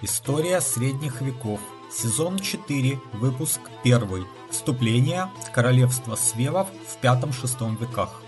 [0.00, 1.58] История средних веков.
[1.90, 4.26] Сезон 4, выпуск 1.
[4.48, 8.22] Вступление Королевства Свевов в V-VI веках.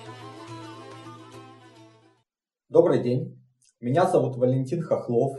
[2.68, 3.40] Добрый день,
[3.80, 5.38] меня зовут Валентин Хохлов,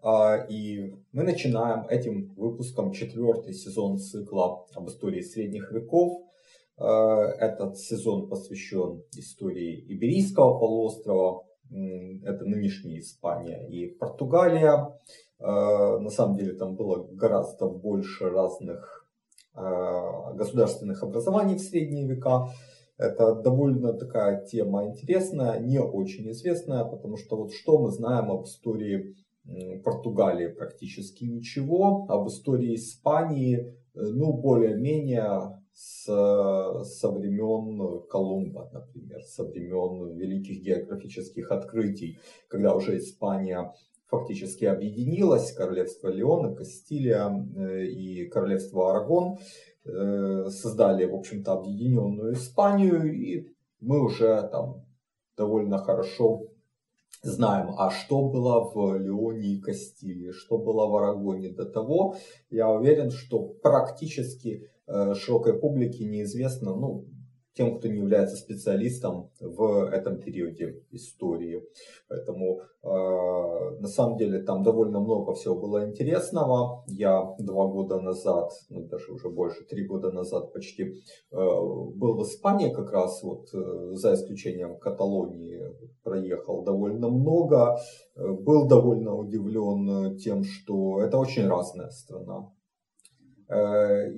[0.00, 6.22] а, и мы начинаем этим выпуском четвертый сезон цикла об истории средних веков.
[6.76, 14.96] А, этот сезон посвящен истории Иберийского полуострова, это нынешняя Испания и Португалия.
[15.38, 19.06] А, на самом деле там было гораздо больше разных
[19.54, 22.48] а, государственных образований в средние века.
[22.98, 28.44] Это довольно такая тема интересная, не очень известная, потому что вот что мы знаем об
[28.44, 29.14] истории
[29.84, 39.44] Португалии практически ничего, об истории Испании, э, ну, более-менее с, со времен Колумба, например, со
[39.44, 42.18] времен великих географических открытий,
[42.48, 43.72] когда уже Испания
[44.08, 49.38] фактически объединилась, королевство Леона, Кастилия э, и королевство Арагон
[49.84, 53.48] э, создали, в общем-то, объединенную Испанию, и
[53.80, 54.84] мы уже там
[55.36, 56.46] довольно хорошо
[57.22, 62.16] знаем, а что было в Леоне и Кастилии, что было в Арагоне до того,
[62.50, 67.06] я уверен, что практически э, широкой публике неизвестно, ну,
[67.56, 71.62] тем, кто не является специалистом в этом периоде истории.
[72.08, 72.60] Поэтому
[73.86, 76.84] на самом деле там довольно много всего было интересного.
[76.88, 80.90] Я два года назад, ну даже уже больше, три года назад почти, э,
[81.30, 85.60] был в Испании как раз, вот э, за исключением Каталонии,
[86.02, 87.76] проехал довольно много.
[88.16, 92.50] Э, был довольно удивлен тем, что это очень разная страна.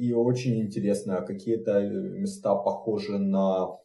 [0.00, 3.76] И очень интересно, какие-то места похожи на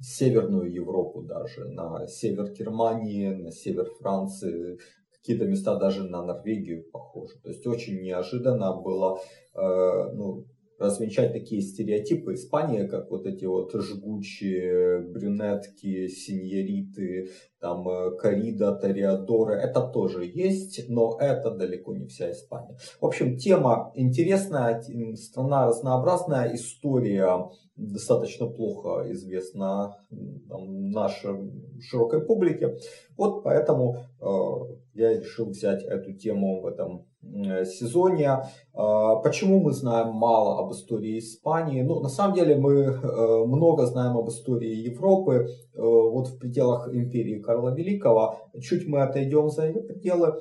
[0.00, 4.78] Северную Европу даже, на север Германии, на север Франции,
[5.12, 7.38] какие-то места даже на Норвегию похожи.
[7.42, 9.20] То есть очень неожиданно было
[9.54, 10.46] э, ну,
[10.80, 17.28] развенчать такие стереотипы Испании, как вот эти вот жгучие брюнетки, синьориты,
[17.60, 22.78] там э, Корида, Ториадоры, это тоже есть, но это далеко не вся Испания.
[22.98, 24.82] В общем, тема интересная,
[25.16, 29.96] страна разнообразная, история достаточно плохо известна
[30.48, 32.76] там, нашей широкой публике.
[33.16, 34.26] Вот поэтому э,
[34.94, 38.44] я решил взять эту тему в этом сезоне.
[38.74, 41.82] А, почему мы знаем мало об истории Испании?
[41.82, 45.48] Ну, на самом деле мы э, много знаем об истории Европы.
[45.74, 48.36] Э, вот в пределах империи Карла Великого.
[48.60, 50.40] Чуть мы отойдем за ее пределы,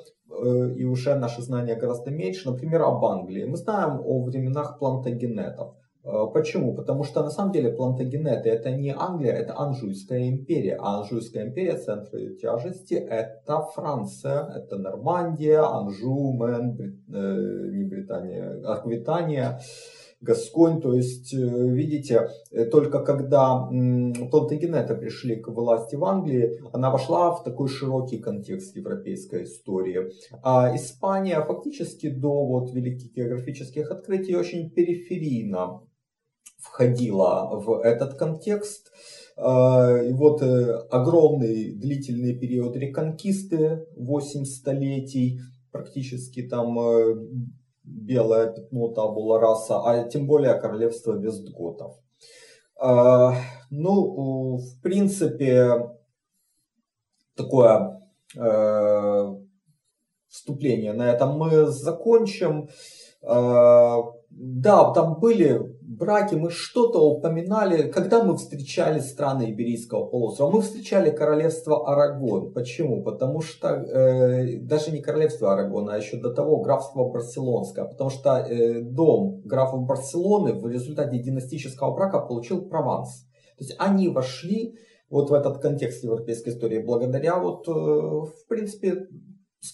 [0.78, 2.50] и уже наши знания гораздо меньше.
[2.50, 3.46] Например, об Англии.
[3.46, 5.74] Мы знаем о временах плантагенетов.
[6.04, 6.74] Э, почему?
[6.74, 10.78] Потому что на самом деле плантагенеты это не Англия, это Анжуйская империя.
[10.80, 18.62] А Анжуйская империя, центр ее тяжести, это Франция, это Нормандия, Анжу, Мен, э, не Британия,
[18.66, 19.60] Аквитания.
[20.22, 22.28] Гасконь, то есть, э, видите,
[22.74, 23.70] только когда
[24.32, 30.12] плантагенеты пришли к власти в Англии, она вошла в такой широкий контекст европейской истории.
[30.44, 35.84] А Испания фактически до вот великих географических открытий очень периферийно
[36.60, 38.92] входила в этот контекст.
[39.38, 45.40] А, и вот э, огромный длительный период реконкисты, 8 столетий,
[45.72, 47.16] практически там э,
[47.84, 51.96] белое пятно табула раса, а тем более королевство вестготов.
[52.76, 53.34] А,
[53.70, 55.90] ну, в принципе,
[57.36, 58.02] такое
[58.36, 59.39] э,
[60.30, 62.70] вступление на этом мы закончим.
[63.22, 63.98] А,
[64.30, 65.60] да, там были
[66.00, 70.52] браке мы что-то упоминали, когда мы встречали страны Иберийского полуострова.
[70.52, 72.54] Мы встречали королевство Арагон.
[72.54, 73.04] Почему?
[73.04, 77.86] Потому что э, даже не королевство Арагона, а еще до того графство Барселонское.
[77.86, 83.26] Потому что э, дом графов Барселоны в результате династического брака получил Прованс.
[83.58, 84.76] То есть они вошли
[85.10, 89.08] вот в этот контекст европейской истории благодаря вот, э, в принципе,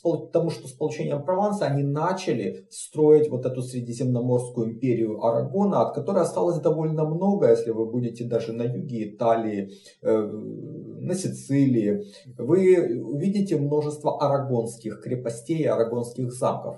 [0.04, 6.24] потому что с получением Прованса они начали строить вот эту Средиземноморскую империю Арагона, от которой
[6.24, 9.72] осталось довольно много, если вы будете даже на юге Италии,
[10.02, 12.04] э, на Сицилии,
[12.38, 16.78] вы увидите множество арагонских крепостей, арагонских замков.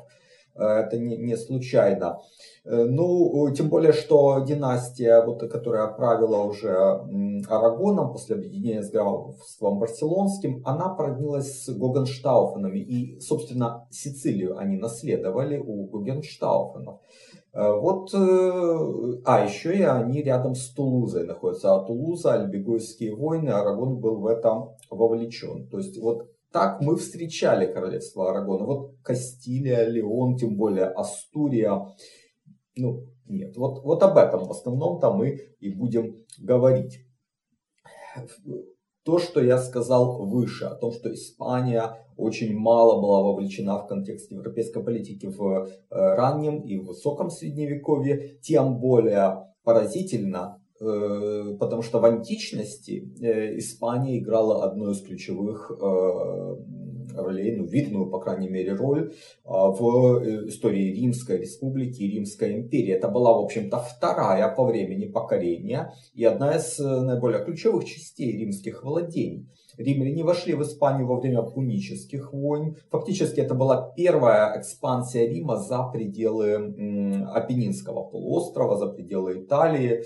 [0.57, 2.19] Э, это не, не случайно.
[2.65, 6.73] Э, ну, тем более, что династия, вот, которая правила уже
[7.49, 12.79] Арагоном после объединения с графством Барселонским, она породнилась с Гогенштауфенами.
[12.79, 16.99] И, собственно, Сицилию они наследовали у Гогенштауфенов.
[17.53, 21.75] Э, вот, а еще и они рядом с Тулузой находятся.
[21.75, 25.67] А Тулуза, Альбегойские войны, Арагон был в этом вовлечен.
[25.67, 28.65] То есть вот так мы встречали королевство Арагона.
[28.65, 31.87] Вот Кастилия, Леон, тем более Астурия.
[32.75, 36.99] Ну, нет, вот, вот об этом в основном-то мы и будем говорить.
[39.03, 44.31] То, что я сказал выше, о том, что Испания очень мало была вовлечена в контекст
[44.31, 53.09] европейской политики в э, раннем и высоком средневековье, тем более поразительно, потому что в античности
[53.21, 55.71] э, Испания играла одну из ключевых
[57.15, 59.13] ролей, ну, видную, по крайней мере, роль
[59.43, 62.93] в э, истории Римской Республики и Римской империи.
[62.93, 68.37] Это была, в общем-то, вторая по времени покорения и одна из э, наиболее ключевых частей
[68.37, 69.49] римских владений.
[69.77, 72.77] Римляне вошли в Испанию во время пунических войн.
[72.89, 80.03] Фактически это была первая экспансия Рима за пределы Апеннинского полуострова, за пределы Италии.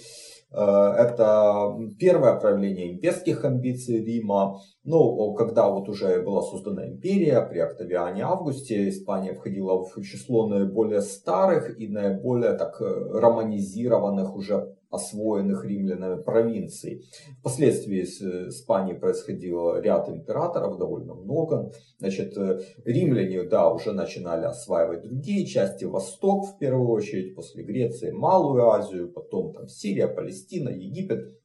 [0.52, 4.60] Э, это первое проявление имперских амбиций Рима.
[4.84, 11.02] Ну, когда вот уже была создана империя при Октавиане Августе, Испания входила в число наиболее
[11.02, 17.06] старых и наиболее так э, романизированных уже освоенных римлянами провинций.
[17.40, 21.72] Впоследствии с Испании происходил ряд императоров, довольно много.
[21.98, 28.12] Значит, э, римляне, да, уже начинали осваивать другие части, Восток в первую очередь, после Греции,
[28.12, 31.38] Малую Азию, потом там Сирия, Палестина, Египет.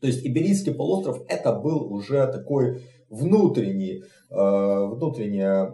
[0.00, 5.70] То есть Иберийский полуостров это был уже такой внутренний, э, внутренняя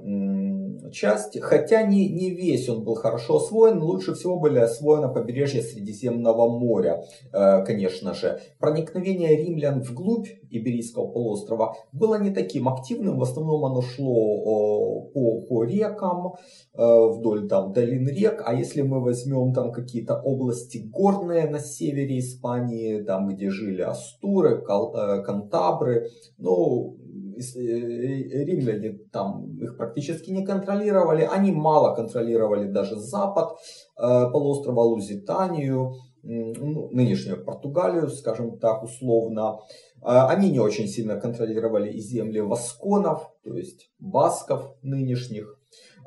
[0.90, 6.48] часть, хотя не, не весь он был хорошо освоен, лучше всего были освоены побережья Средиземного
[6.58, 8.40] моря, э, конечно же.
[8.58, 15.64] Проникновение римлян вглубь Иберийского полуострова было не таким активным, в основном оно шло по, по
[15.64, 16.34] рекам,
[16.74, 22.18] э, вдоль там долин рек, а если мы возьмем там какие-то области горные на севере
[22.18, 26.08] Испании, там где жили Астуры, э, Кантабры,
[26.38, 26.96] ну,
[27.38, 33.52] римляне там их практически не контролировали, они мало контролировали даже запад
[33.96, 39.58] э, полуострова Лузитанию, ну, нынешнюю Португалию, скажем так, условно.
[40.02, 45.57] Э, они не очень сильно контролировали и земли васконов, то есть басков нынешних.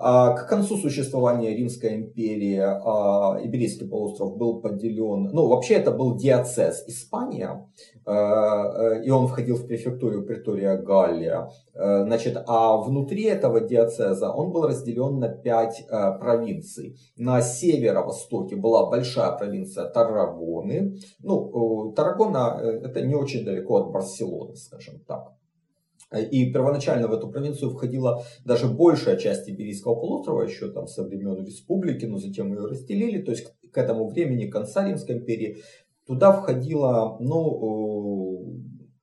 [0.04, 6.18] А, к концу существования Римской империи а, Иберийский полуостров был поделен, ну вообще это был
[6.18, 7.70] диацез Испания,
[8.06, 11.50] а, и он входил в префектуру Претория Галлия.
[11.74, 16.98] Значит, а внутри этого диацеза он был разделен на пять провинций.
[17.16, 20.98] На северо-востоке была большая провинция Таррагоны.
[21.20, 25.34] Ну, Таррагона э, это не очень далеко от Барселоны, скажем так.
[26.32, 31.46] И первоначально в эту провинцию входила даже большая часть Иберийского полуострова, еще там со времен
[31.46, 33.22] республики, но затем ее разделили.
[33.22, 35.58] То есть к этому времени конца Римской империи
[36.06, 38.62] туда входила, ну,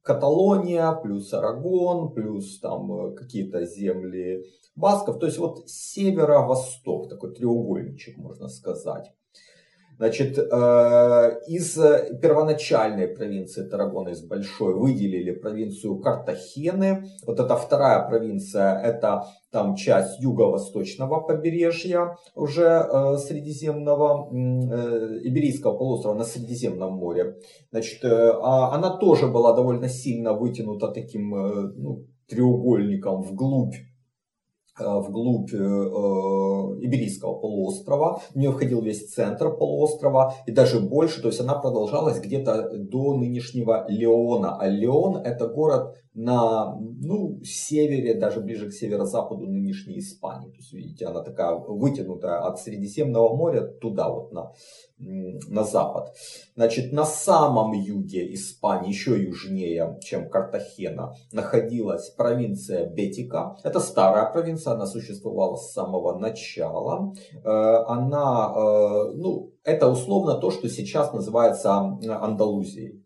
[0.09, 4.43] Каталония, плюс Арагон, плюс там э, какие-то земли
[4.75, 5.19] басков.
[5.19, 9.13] То есть вот северо-восток, такой треугольничек, можно сказать.
[9.99, 11.75] Значит, э, из
[12.23, 17.03] первоначальной провинции Тарагона, из большой, выделили провинцию Картахены.
[17.27, 26.15] Вот эта вторая провинция, это там часть юго-восточного побережья уже э, Средиземного, э, Иберийского полуострова
[26.15, 27.35] на Средиземном море.
[27.73, 33.88] Значит, а она тоже была довольно сильно вытянута таким ну, треугольником вглубь Э,
[34.81, 38.21] вглубь э, э, Иберийского полуострова.
[38.35, 41.21] В нее входил весь центр полуострова и даже больше.
[41.23, 44.57] То есть она продолжалась где-то до нынешнего Леона.
[44.59, 50.51] А Леон это город на ну, севере, даже ближе к северо-западу нынешней Испании.
[50.51, 54.53] То есть, видите, она такая вытянутая от Средиземного моря туда вот на,
[54.99, 56.13] на запад.
[56.57, 63.57] Значит, на самом юге Испании, еще южнее, чем Картахена, находилась провинция Бетика.
[63.63, 67.15] Это старая провинция, она существовала с самого начала.
[67.45, 73.05] Э, она, э, ну, это условно то, что сейчас называется Андалузией.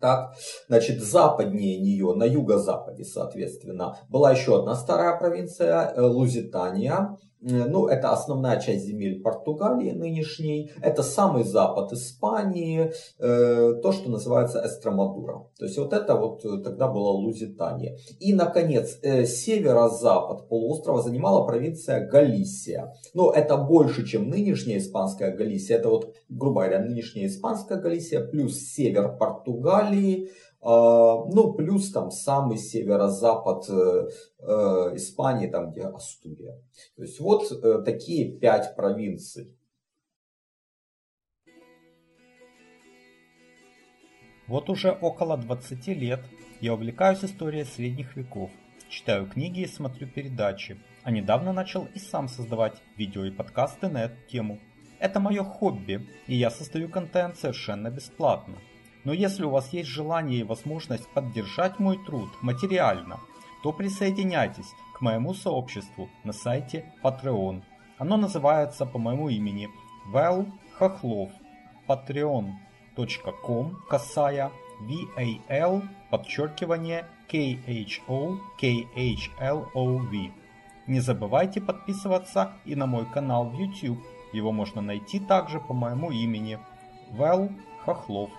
[0.00, 0.34] Так,
[0.66, 7.18] значит, западнее нее, на юго-западе, соответственно, была еще одна старая провинция, э, Лузитания.
[7.42, 10.72] Э, ну, это основная часть земель Португалии нынешней.
[10.82, 15.46] Это самый запад Испании, э, то, что называется Эстромадура.
[15.58, 17.96] То есть вот это вот э, тогда была Лузитания.
[18.18, 22.94] И, наконец, северо-запад полуострова занимала провинция Галисия.
[23.14, 25.78] Но это больше, чем нынешняя испанская Галисия.
[25.78, 30.30] Это вот, грубо говоря, нынешняя испанская Галисия плюс север Португалии,
[30.62, 34.08] ну, плюс там самый северо-запад э,
[34.40, 36.62] э, Испании, там где Астурия.
[36.96, 39.56] То есть вот э, такие пять провинций.
[44.46, 46.20] Вот уже около 20 лет
[46.60, 48.50] я увлекаюсь историей средних веков
[48.90, 54.04] читаю книги и смотрю передачи, а недавно начал и сам создавать видео и подкасты на
[54.04, 54.58] эту тему.
[54.98, 58.56] Это мое хобби, и я создаю контент совершенно бесплатно.
[59.04, 63.20] Но если у вас есть желание и возможность поддержать мой труд материально,
[63.62, 67.62] то присоединяйтесь к моему сообществу на сайте Patreon.
[67.98, 69.68] Оно называется по моему имени
[70.06, 70.46] Вэл
[70.78, 71.30] Хохлов.
[71.86, 74.50] patreon.com касая
[74.82, 78.38] VAL подчеркивание KHO
[80.86, 84.00] Не забывайте подписываться и на мой канал в YouTube.
[84.32, 86.58] Его можно найти также по моему имени
[87.10, 87.50] Вэл
[87.84, 88.30] Хохлов.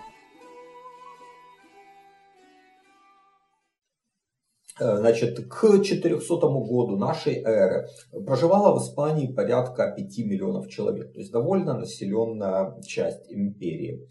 [4.96, 7.88] Значит, к 400 году нашей эры
[8.26, 14.06] проживало в Испании порядка 5 миллионов человек, то есть довольно населенная часть империи.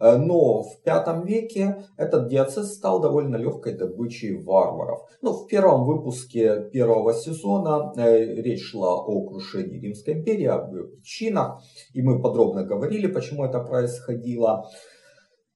[0.00, 5.00] Э, но в V веке этот диацез стал довольно легкой добычей варваров.
[5.20, 10.84] Ну, в первом выпуске первого сезона э, речь шла о крушении Римской империи, об ее
[10.84, 11.62] причинах,
[11.92, 14.68] и мы подробно говорили, почему это происходило.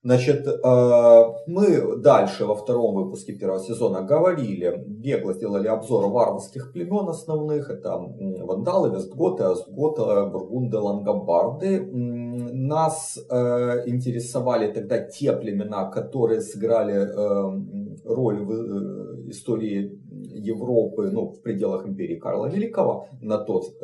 [0.07, 7.09] Значит, э, мы дальше во втором выпуске первого сезона говорили, бегло сделали обзор варварских племен
[7.09, 7.71] основных.
[7.71, 7.99] Это
[8.45, 11.81] вандалы, вестготы, азготы, бургунды, лангобарды.
[11.81, 21.43] Нас э, интересовали тогда те племена, которые сыграли э, роль в истории Европы ну, в
[21.43, 23.75] пределах империи Карла Великого на тот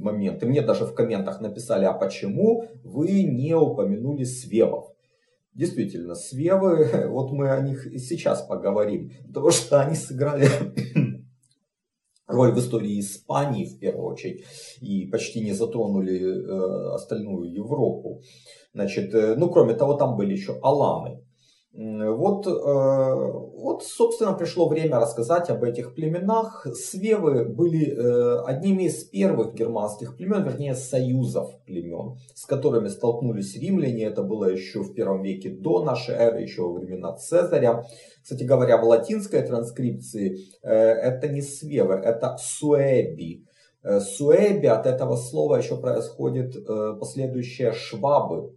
[0.00, 0.40] момент.
[0.44, 4.92] И мне даже в комментах написали, а почему вы не упомянули свевов?
[5.54, 10.48] Действительно, свевы, вот мы о них и сейчас поговорим, потому что они сыграли
[12.26, 14.44] роль в истории Испании в первую очередь
[14.80, 18.22] и почти не затронули э, остальную Европу.
[18.72, 21.22] Значит, э, ну кроме того, там были еще аланы.
[21.74, 26.66] Вот, э, вот, собственно, пришло время рассказать об этих племенах.
[26.74, 34.04] Свевы были э, одними из первых германских племен, вернее, союзов племен, с которыми столкнулись римляне.
[34.04, 37.86] Это было еще в первом веке до нашей эры, еще во времена Цезаря.
[38.22, 43.46] Кстати говоря, в латинской транскрипции э, это не свевы, это суэби.
[43.82, 46.54] Суэби от этого слова еще происходит
[47.00, 48.52] последующее швабы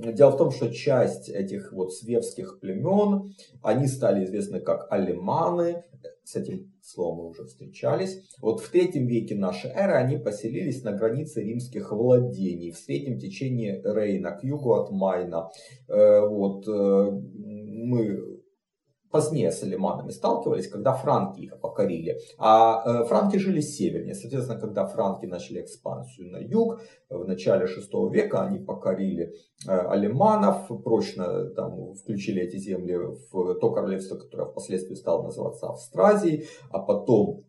[0.00, 5.84] Дело в том, что часть этих вот свевских племен, они стали известны как алиманы,
[6.24, 8.22] с этим словом мы уже встречались.
[8.40, 13.80] Вот в третьем веке нашей эры они поселились на границе римских владений, в среднем течении
[13.84, 15.50] Рейна, к югу от Майна.
[15.88, 18.39] Э, вот, э, мы
[19.10, 22.18] позднее с алиманами сталкивались, когда франки их покорили.
[22.38, 24.14] А э, франки жили севернее.
[24.14, 29.34] Соответственно, когда франки начали экспансию на юг, в начале 6 века они покорили
[29.66, 36.46] э, алиманов, прочно там, включили эти земли в то королевство, которое впоследствии стало называться Австразией,
[36.70, 37.44] а потом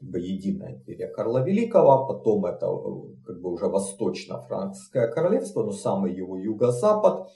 [0.00, 5.72] бы единая империя Карла Великого, а потом это э, как бы уже восточно-франкское королевство, но
[5.72, 7.28] самый его юго-запад,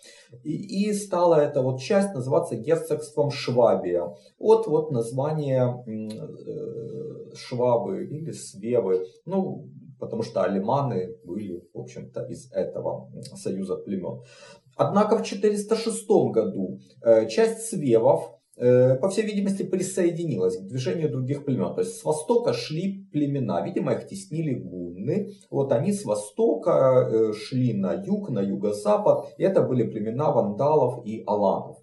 [0.44, 4.14] и, и стала эта вот часть называться герцогством Швабия.
[4.38, 12.50] Вот вот название э, Швабы или Свевы, ну потому что алиманы были, в общем-то, из
[12.52, 14.22] этого союза племен.
[14.76, 18.39] Однако в 406 году э, часть свевов
[19.00, 21.74] по всей видимости, присоединилась к движению других племен.
[21.74, 25.30] То есть с востока шли племена, видимо, их теснили гунны.
[25.50, 29.26] Вот они с востока э, шли на юг, на юго-запад.
[29.38, 31.78] И это были племена вандалов и аланов.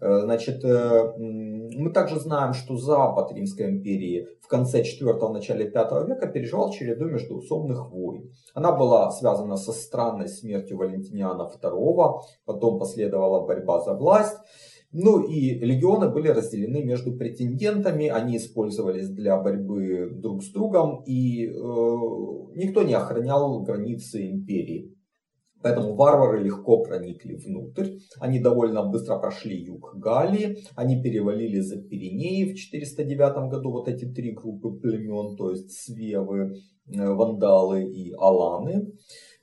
[0.00, 6.26] Э, значит, мы также знаем, что Запад Римской империи в конце 4 начале 5 века
[6.26, 8.30] переживал череду междуусобных войн.
[8.54, 14.36] Она была связана со странной смертью Валентиниана II, потом последовала борьба за власть.
[14.96, 21.46] Ну и легионы были разделены между претендентами, они использовались для борьбы друг с другом, и
[21.46, 24.93] э, никто не охранял границы империи.
[25.64, 32.52] Поэтому варвары легко проникли внутрь, они довольно быстро прошли юг Галлии, они перевалили за Пиренеи
[32.52, 36.52] в 409 году, вот эти три группы племен, то есть свевы,
[36.94, 38.92] э, вандалы и аланы.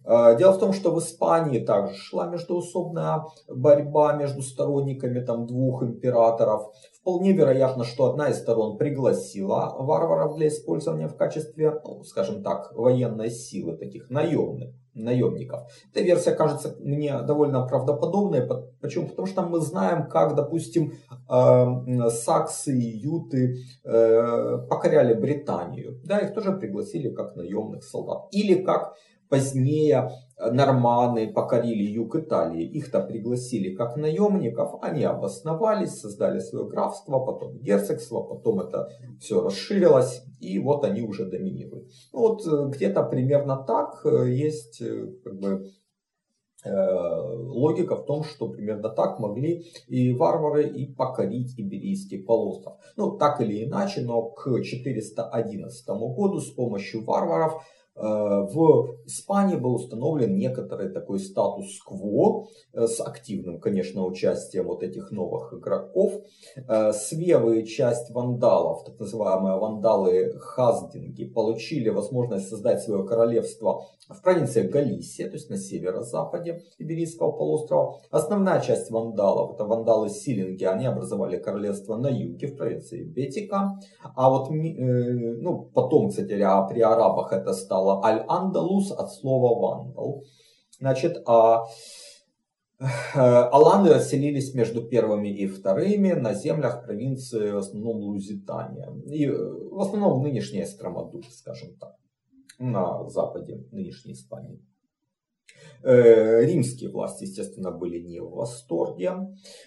[0.06, 5.82] Э, дело в том, что в Испании также шла междуусобная борьба между сторонниками там, двух
[5.82, 6.72] императоров.
[7.00, 12.74] Вполне вероятно, что одна из сторон пригласила варваров для использования в качестве, ну, скажем так,
[12.76, 15.62] военной силы, таких наемных наемников.
[15.94, 18.48] Эта версия кажется мне довольно правдоподобной.
[18.82, 19.08] Почему?
[19.08, 20.94] Потому что мы знаем, как, допустим,
[21.30, 26.00] э, саксы и юты э, покоряли Британию.
[26.04, 28.28] Да, их тоже пригласили как наемных солдат.
[28.32, 28.96] Или как
[29.32, 32.66] позднее норманы покорили юг Италии.
[32.66, 40.24] Их-то пригласили как наемников, они обосновались, создали свое графство, потом герцогство, потом это все расширилось,
[40.42, 41.88] и вот они уже доминируют.
[42.12, 45.66] Ну вот э, где-то примерно так э, есть э, как бы,
[46.64, 52.76] логика в том, что примерно так могли и варвары и покорить Иберийский полуостров.
[52.98, 59.76] Ну, так или иначе, но к 411 году с помощью варваров Э, в Испании был
[59.76, 66.14] установлен некоторый такой статус-кво э, с активным, конечно, участием вот этих новых игроков.
[66.56, 74.22] Э, Свевы и часть вандалов, так называемые вандалы Хаздинги, получили возможность создать свое королевство в
[74.22, 78.00] провинции Галисия, то есть на северо-западе Иберийского полуострова.
[78.10, 83.80] Основная часть вандалов, это вандалы Силинги, они образовали королевство на юге, в провинции Бетика.
[84.16, 90.24] А вот ну, потом, кстати, при арабах это стало стало Аль-Андалус от слова вандал.
[90.80, 91.66] Значит, а
[92.80, 92.86] э,
[93.16, 98.90] Аланды расселились между первыми и вторыми на землях провинции в основном Лузитания.
[99.08, 101.96] И э, в основном нынешняя Стромадур, скажем так,
[102.60, 104.64] на западе нынешней Испании.
[105.84, 109.14] Э, римские власти, естественно, были не в восторге.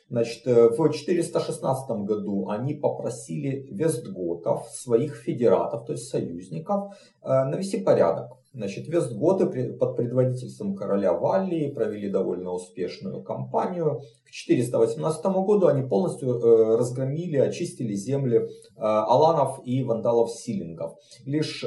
[0.08, 8.30] Значит, в 416 году они попросили вестготов, своих федератов, то есть союзников, э, навести порядок.
[8.52, 14.02] Значит, вестготы под предводительством короля Валлии провели довольно успешную кампанию.
[14.24, 20.94] К 418 году они полностью э, разгромили, очистили земли аланов и вандалов-силингов.
[21.24, 21.64] Лишь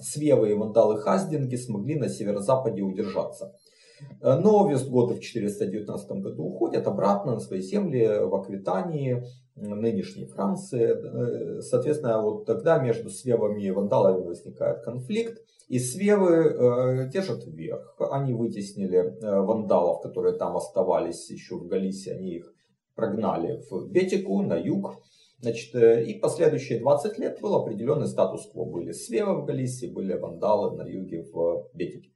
[0.00, 3.54] свевы и вандалы-хаздинги смогли на северо-западе удержаться.
[4.20, 9.24] Э, но вестготы в 419 году уходят обратно на свои земли в Аквитании,
[9.56, 11.58] нынешней Франции.
[11.58, 15.38] Э, соответственно, вот тогда между свевами и вандалами возникает конфликт.
[15.68, 17.94] И свевы э, держат вверх.
[18.10, 22.10] Они вытеснили э, вандалов, которые там оставались еще в Галисии.
[22.10, 22.54] Они их
[22.94, 25.02] прогнали в Бетику, на юг.
[25.40, 28.64] Значит, э, и последующие 20 лет был определенный статус-кво.
[28.64, 32.10] Были свевы в Галисии, были вандалы на юге в Бетике.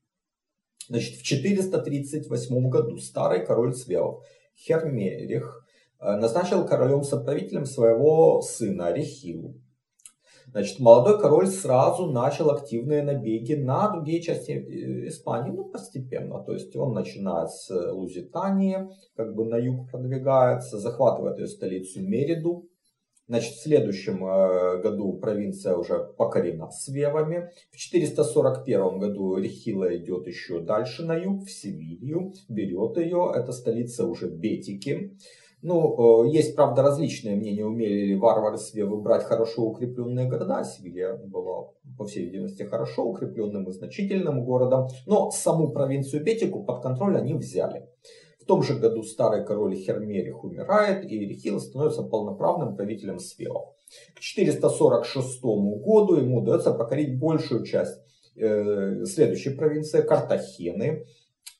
[0.89, 4.25] Значит, в 438 году старый король Свевов
[4.57, 5.65] Хермерих
[6.01, 9.55] э, назначил королем-соправителем своего сына Рехилу.
[10.49, 16.43] Значит, молодой король сразу начал активные набеги на другие части э, Испании, ну, постепенно.
[16.43, 22.69] То есть он начинает с Лузитании, как бы на юг продвигается, захватывает ее столицу Мериду,
[23.29, 27.51] Значит, в следующем э, году провинция уже покорена свевами.
[27.71, 33.33] В 441 году Рехила идет еще дальше на юг, в Севилью, берет ее.
[33.35, 35.17] Это столица уже Бетики.
[35.63, 40.65] Ну, э, есть, правда, различные мнения, умели ли варвары свевы брать хорошо укрепленные города.
[40.65, 44.89] Севилья была, по всей видимости, хорошо укрепленным и значительным городом.
[45.07, 47.89] Но саму провинцию Бетику под контроль они взяли.
[48.43, 53.75] В том же году старый король Хермерих умирает, и Рехил становится полноправным правителем Свевов.
[54.17, 58.01] К 446 году ему удается покорить большую часть
[58.37, 61.07] э, следующей провинции Картахены.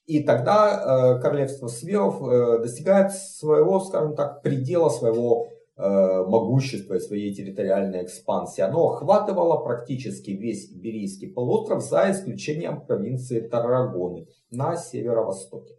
[0.07, 7.01] И тогда э, королевство Свевов э, достигает своего, скажем так, предела своего э, могущества и
[7.01, 8.63] своей территориальной экспансии.
[8.63, 15.77] Оно охватывало практически весь Иберийский полуостров, за исключением провинции Таррагоны на северо-востоке.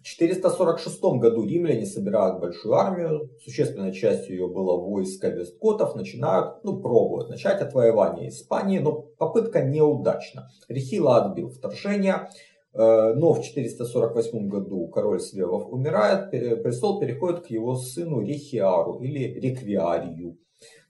[0.00, 6.80] В 446 году римляне собирают большую армию, существенной частью ее было войско вестготов, начинают, ну,
[6.80, 10.50] пробуют начать отвоевание Испании, но попытка неудачна.
[10.68, 12.30] Рехила отбил вторжение,
[12.72, 19.38] э, но в 448 году король Свевов умирает, престол переходит к его сыну Рехиару или
[19.38, 20.38] Реквиарию.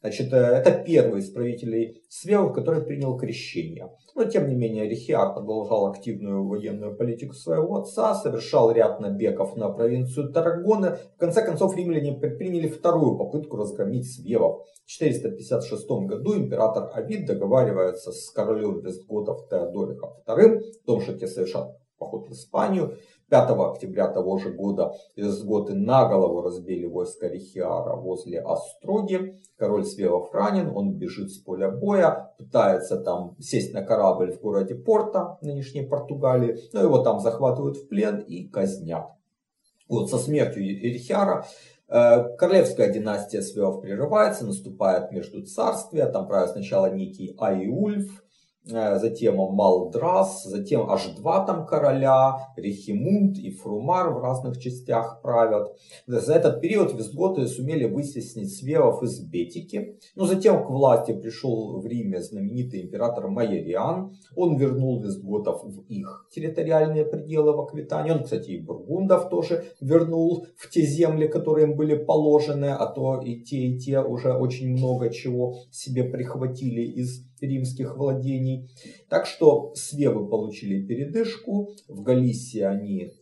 [0.00, 3.90] Значит, э, это первый из правителей Свевов, который принял крещение.
[4.14, 9.68] Но, тем не менее, Рихиар продолжал активную военную политику своего отца, совершал ряд набегов на
[9.68, 10.98] провинцию Тарагона.
[11.16, 14.66] В конце концов, римляне предприняли вторую попытку разгромить Свевов.
[14.84, 21.26] В 456 году император Авид договаривается с королем Вестготов Теодорихом II о том, что те
[21.26, 22.96] совершат поход в Испанию.
[23.30, 29.40] 5 октября того же года вестготы на голову разбили войска Рихиара возле Остроги.
[29.56, 34.74] Король Свевов ранен, он бежит с поля боя, пытается там сесть на корабль в городе
[34.74, 39.06] Порта, нынешней Португалии, но его там захватывают в плен и казнят.
[39.88, 41.46] Вот со смертью Рихиара
[41.88, 48.24] э, Королевская династия Свевов прерывается, наступает между царствия, там правит сначала некий Айульф,
[48.64, 55.76] затем Малдрас, затем аж два там короля, Рихимунд и Фрумар в разных частях правят.
[56.06, 59.98] За этот период вестготы сумели вытеснить свевов из Бетики.
[60.14, 64.12] Но затем к власти пришел в Риме знаменитый император Майориан.
[64.36, 68.12] Он вернул вестготов в их территориальные пределы в Аквитании.
[68.12, 73.20] Он, кстати, и бургундов тоже вернул в те земли, которые им были положены, а то
[73.20, 78.70] и те, и те уже очень много чего себе прихватили из римских владений.
[79.08, 83.12] Так что свевы получили передышку, в Галисии они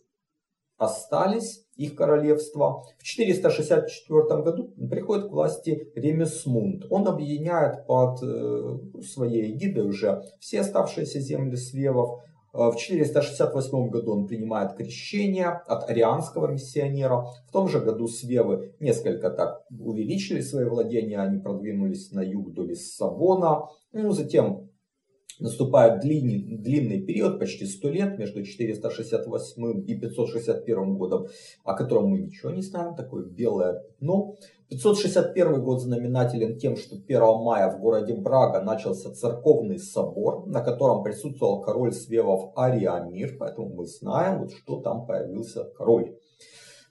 [0.79, 2.85] остались, их королевство.
[2.99, 6.87] В 464 году приходит к власти Ремесмунд.
[6.91, 12.23] Он объединяет под э, своей эгидой уже все оставшиеся земли свевов.
[12.53, 17.27] Э, в 468 году он принимает крещение от арианского миссионера.
[17.47, 22.65] В том же году свевы несколько так увеличили свои владения, они продвинулись на юг до
[22.65, 23.67] Лиссабона.
[23.93, 24.69] Ну, затем
[25.41, 31.29] наступает длинный, длинный период, почти 100 лет, между 468 и 561 годом,
[31.65, 34.37] о котором мы ничего не знаем, такое белое пятно.
[34.71, 41.03] 561 год знаменателен тем, что 1 мая в городе Брага начался церковный собор, на котором
[41.03, 46.15] присутствовал король Свевов Ариамир, поэтому мы знаем, вот, что там появился король.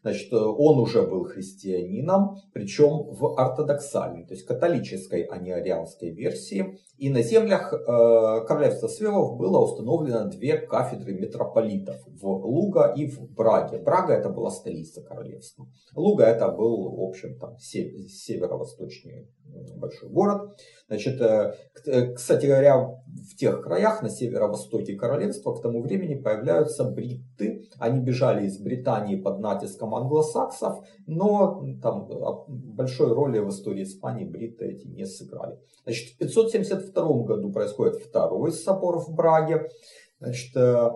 [0.01, 6.11] Значит, э, он уже был христианином, причем в ортодоксальной, то есть католической, а не арианской
[6.11, 6.79] версии.
[6.97, 13.21] И на землях э, королевства Свевов было установлено две кафедры митрополитов в Луга и в
[13.33, 13.79] Браге.
[13.79, 15.67] Брага это была столица королевства.
[15.95, 19.27] Луга это был, в общем, там северо-восточный
[19.75, 20.59] большой город.
[20.87, 27.67] Значит, э, кстати говоря, в тех краях на северо-востоке королевства к тому времени появляются бритты.
[27.79, 34.25] Они бежали из Британии под натиском англосаксов, но там а, большой роли в истории Испании
[34.25, 35.59] бритты эти не сыграли.
[35.83, 39.69] Значит, в 572 году происходит второй собор в Браге.
[40.19, 40.89] Значит, э,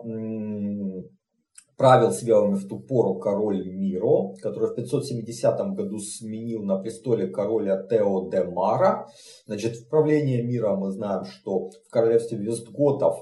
[1.82, 7.82] правил свелами в ту пору король Миро, который в 570 году сменил на престоле короля
[7.90, 9.08] Тео де Мара.
[9.48, 13.16] Значит, в правление мира мы знаем, что в королевстве Вестготов,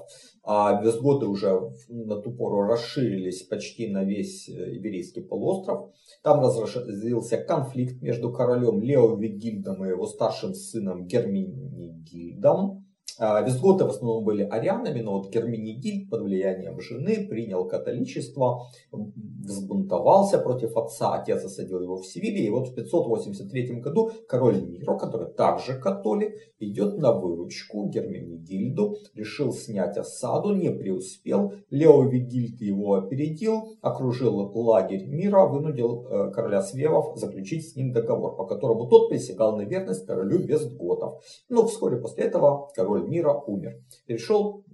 [0.44, 5.92] а Вестготы уже на ту пору расширились почти на весь э, Иберийский полуостров.
[6.22, 12.60] Там разразился конфликт между королем Лео Вигильдом и его старшим сыном Герминигильдом.
[12.60, 12.79] А,
[13.20, 20.76] визготы в основном были арианами, но вот Герминигильд под влиянием жены принял католичество, взбунтовался против
[20.76, 25.78] отца, отец осадил его в Севиле, и вот в 583 году король Миро, который также
[25.78, 34.50] католик, идет на выручку Герминигильду, решил снять осаду, не преуспел, Лео Вигильд его опередил, окружил
[34.54, 39.62] лагерь Мира, вынудил э, короля Свевов заключить с ним договор, по которому тот присягал на
[39.62, 41.22] верность королю Вестготов.
[41.48, 43.82] Но вскоре после этого король мира умер.
[44.06, 44.64] Перешел,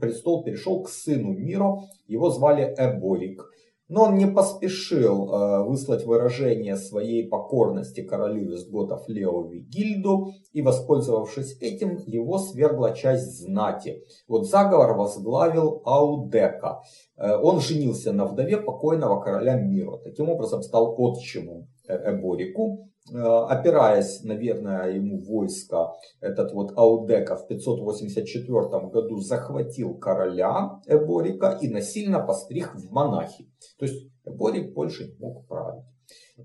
[0.00, 1.76] престол перешел к сыну мира,
[2.06, 3.42] его звали Эборик.
[3.86, 11.58] Но он не поспешил э, выслать выражение своей покорности королю Вестготов Лео Вигильду, и, воспользовавшись
[11.60, 14.02] этим, его свергла часть знати.
[14.26, 16.80] Вот заговор возглавил Аудека.
[17.18, 19.98] Э, он женился на вдове покойного короля Мира.
[19.98, 22.90] Таким образом стал отчимом Эборику.
[23.12, 31.68] Э, опираясь, наверное, ему войско, этот вот Аудека в 584 году захватил короля Эборика и
[31.68, 33.50] насильно постриг в монахи.
[33.78, 35.84] То есть Эборик больше не мог править.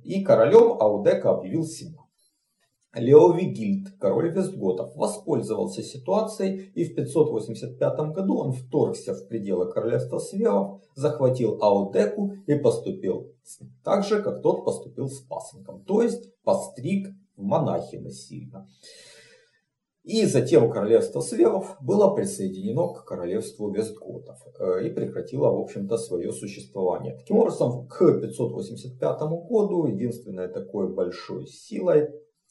[0.03, 1.99] И королем Аудека объявил себя.
[2.95, 10.17] Лео Вигильд, король Вестготов, воспользовался ситуацией и в 585 году он вторгся в пределы королевства
[10.17, 13.31] Свевов, захватил Аудеку и поступил
[13.83, 18.67] так же, как тот поступил с пасынком, то есть постриг в монахи насильно.
[20.03, 26.31] И затем королевство Свевов было присоединено к королевству Вестготов э, и прекратило, в общем-то, свое
[26.31, 27.15] существование.
[27.17, 32.09] Таким образом, к 585 году единственной такой большой силой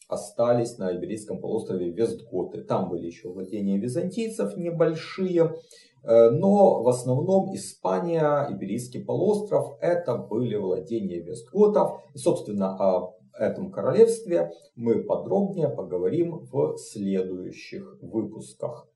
[0.09, 2.63] остались на Иберийском полуострове Вестготы.
[2.63, 5.55] Там были еще владения византийцев небольшие,
[6.03, 12.01] э, но в основном Испания, Иберийский полуостров, это были владения Вестготов.
[12.15, 18.89] И, собственно, о этом королевстве мы подробнее поговорим в следующих выпусках.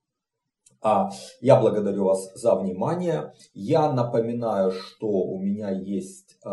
[0.80, 3.32] А я благодарю вас за внимание.
[3.54, 6.48] Я напоминаю, что у меня есть э,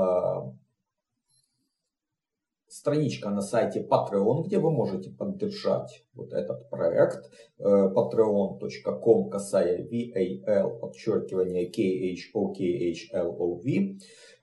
[2.69, 7.29] страничка на сайте Patreon, где вы можете поддержать вот этот проект.
[7.57, 13.65] Э, patreon.com касая VAL, подчеркивание KHOKHLOV.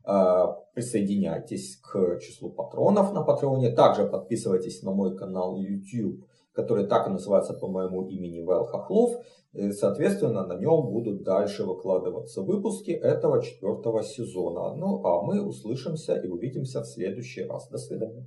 [0.05, 3.71] Э, присоединяйтесь к числу патронов на Патреоне.
[3.71, 9.23] Также подписывайтесь на мой канал YouTube который так и называется по моему имени Вэл Хохлов.
[9.73, 14.75] Соответственно, на нем будут дальше выкладываться выпуски этого четвертого сезона.
[14.77, 17.69] Ну а мы услышимся и увидимся в следующий раз.
[17.69, 18.27] До свидания.